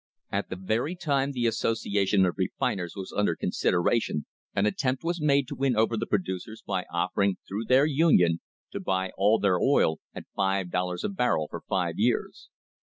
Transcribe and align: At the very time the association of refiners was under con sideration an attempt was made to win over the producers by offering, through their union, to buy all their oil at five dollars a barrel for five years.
At 0.31 0.49
the 0.49 0.55
very 0.55 0.95
time 0.95 1.31
the 1.31 1.45
association 1.45 2.25
of 2.25 2.33
refiners 2.39 2.95
was 2.95 3.13
under 3.15 3.35
con 3.35 3.51
sideration 3.51 4.23
an 4.55 4.65
attempt 4.65 5.03
was 5.03 5.21
made 5.21 5.47
to 5.49 5.55
win 5.55 5.75
over 5.75 5.95
the 5.95 6.07
producers 6.07 6.63
by 6.65 6.85
offering, 6.91 7.37
through 7.47 7.65
their 7.65 7.85
union, 7.85 8.39
to 8.71 8.79
buy 8.79 9.11
all 9.15 9.37
their 9.37 9.59
oil 9.59 9.99
at 10.15 10.25
five 10.35 10.71
dollars 10.71 11.03
a 11.03 11.09
barrel 11.09 11.47
for 11.51 11.61
five 11.69 11.99
years. 11.99 12.49